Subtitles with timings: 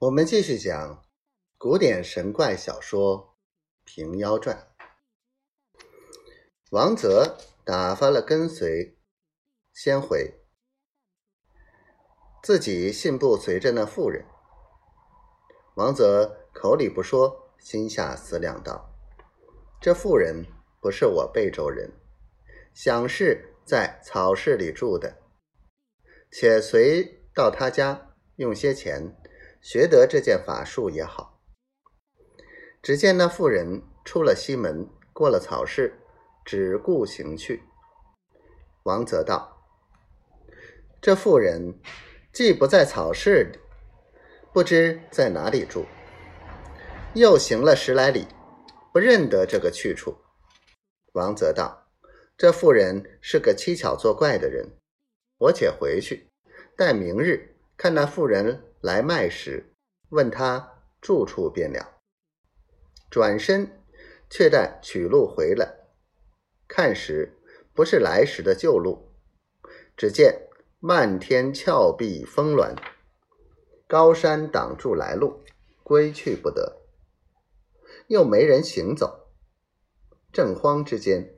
[0.00, 1.04] 我们继续讲
[1.56, 3.18] 古典神怪小说
[3.84, 4.56] 《平妖传》。
[6.70, 8.96] 王泽打发了跟随，
[9.72, 10.34] 先回，
[12.44, 14.24] 自己信步随着那妇人。
[15.74, 18.94] 王泽口里不说，心下思量道
[19.82, 20.46] ：“这妇人
[20.80, 21.90] 不是我贝州人，
[22.72, 25.18] 想是在草市里住的，
[26.30, 29.12] 且随到他家用些钱。”
[29.60, 31.40] 学得这件法术也好。
[32.80, 36.00] 只见那妇人出了西门，过了草市，
[36.44, 37.62] 只顾行去。
[38.84, 39.66] 王泽道
[41.02, 41.80] ：“这妇人
[42.32, 43.58] 既不在草市里，
[44.52, 45.84] 不知在哪里住。
[47.14, 48.26] 又行了十来里，
[48.92, 50.16] 不认得这个去处。”
[51.12, 51.88] 王泽道
[52.38, 54.78] ：“这妇人是个蹊跷作怪的人，
[55.38, 56.30] 我且回去，
[56.76, 59.74] 待明日看那妇人。”来卖时，
[60.10, 62.00] 问他住处便了。
[63.10, 63.82] 转身，
[64.30, 65.88] 却待取路回来，
[66.68, 67.38] 看时
[67.74, 69.12] 不是来时的旧路，
[69.96, 70.48] 只见
[70.78, 72.76] 漫天峭壁峰峦，
[73.86, 75.42] 高山挡住来路，
[75.82, 76.82] 归去不得，
[78.06, 79.28] 又没人行走。
[80.32, 81.34] 正慌之间，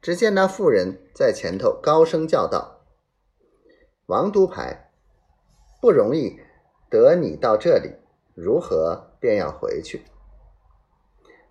[0.00, 2.84] 只见那妇人在前头高声叫道
[4.06, 4.92] ：“王都牌，
[5.80, 6.38] 不容易。”
[6.88, 7.96] 得你到这里，
[8.34, 10.04] 如何便要回去？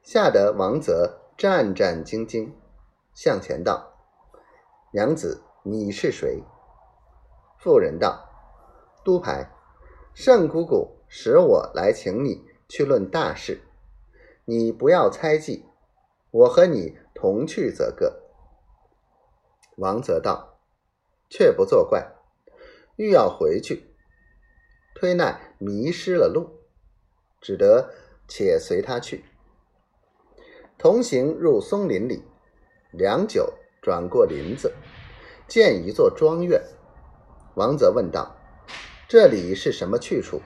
[0.02, 2.52] 吓得王泽战战兢兢，
[3.14, 3.94] 向前道
[4.94, 6.44] ：“娘子，你是谁？”
[7.58, 8.30] 妇人道
[9.04, 9.52] ：“督牌，
[10.14, 13.62] 圣姑姑使我来请你去论大事，
[14.46, 15.66] 你不要猜忌，
[16.30, 18.22] 我和你同去则个。”
[19.78, 20.60] 王泽道
[21.30, 22.16] ：“却不作怪，
[22.96, 23.92] 欲要回去。”
[24.96, 26.62] 推奈迷失了路，
[27.42, 27.92] 只得
[28.30, 29.26] 且随他去。
[30.78, 32.24] 同行入松林里，
[32.92, 34.74] 良久，转过林子，
[35.50, 36.64] 见一座庄院。
[37.56, 38.38] 王泽问道
[39.10, 40.42] ：“这里是什么去处？”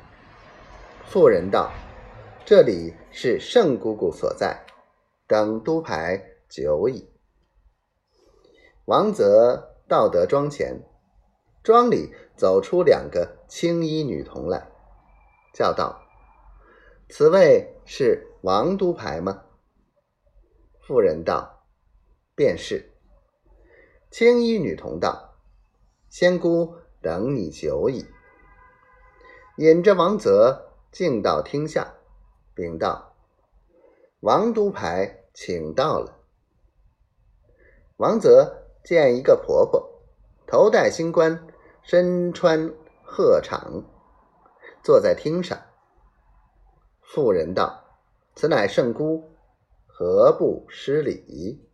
[1.06, 1.72] 妇人道
[2.44, 4.66] ：“这里是圣姑姑所在，
[5.28, 7.08] 等督牌久矣。”
[8.86, 10.82] 王泽到得庄前。
[11.70, 14.72] 庄里走出两个青衣女童来，
[15.54, 16.02] 叫道
[17.08, 19.44] ：“此位是王都牌吗？”
[20.82, 21.62] 妇人道
[22.34, 22.90] ：“便是。”
[24.10, 25.36] 青衣女童道
[26.10, 28.08] ：“仙姑等你久矣。”
[29.58, 31.94] 引着王泽进到厅下，
[32.56, 33.14] 禀道
[34.22, 36.18] ：“王都牌请到了。”
[37.98, 40.02] 王泽见一个婆婆，
[40.48, 41.46] 头戴星冠。
[41.82, 42.74] 身穿
[43.04, 43.84] 鹤氅，
[44.84, 45.58] 坐在厅上。
[47.02, 47.84] 妇人道
[48.36, 49.32] ：“此乃圣姑，
[49.88, 51.69] 何不失礼？”